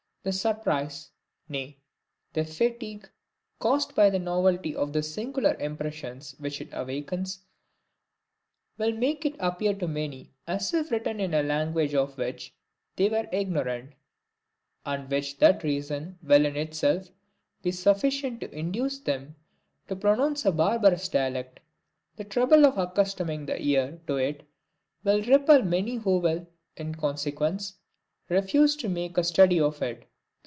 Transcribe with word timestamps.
The 0.23 0.31
surprise, 0.31 1.09
nay, 1.49 1.79
the 2.33 2.45
fatigue, 2.45 3.09
caused 3.57 3.95
by 3.95 4.11
the 4.11 4.19
novelty 4.19 4.75
of 4.75 4.93
the 4.93 5.01
singular 5.01 5.55
impressions 5.55 6.35
which 6.37 6.61
it 6.61 6.69
awakens, 6.73 7.39
will 8.77 8.91
make 8.93 9.25
it 9.25 9.35
appear 9.39 9.73
to 9.73 9.87
many 9.87 10.29
as 10.45 10.75
if 10.75 10.91
written 10.91 11.19
in 11.19 11.33
a 11.33 11.41
language 11.41 11.95
of 11.95 12.19
which 12.19 12.53
they 12.97 13.09
were 13.09 13.27
ignorant, 13.31 13.93
and 14.85 15.09
which 15.09 15.39
that 15.39 15.63
reason 15.63 16.19
will 16.21 16.45
in 16.45 16.55
itself 16.55 17.07
be 17.63 17.71
sufficient 17.71 18.41
to 18.41 18.55
induce 18.55 18.99
them 18.99 19.35
to 19.87 19.95
pronounce 19.95 20.45
a 20.45 20.51
barbarous 20.51 21.09
dialect. 21.09 21.61
The 22.17 22.25
trouble 22.25 22.67
of 22.67 22.77
accustoming 22.77 23.47
the 23.47 23.59
ear 23.59 23.99
to 24.05 24.17
it 24.17 24.47
will 25.03 25.23
repel 25.23 25.63
many 25.63 25.95
who 25.95 26.19
will, 26.19 26.45
in 26.77 26.93
consequence, 26.93 27.79
refuse 28.29 28.75
to 28.75 28.87
make 28.87 29.17
a 29.17 29.23
study 29.23 29.59
of 29.59 29.81
it. 29.81 30.05